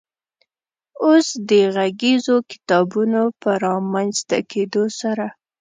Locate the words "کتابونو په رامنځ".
2.51-4.15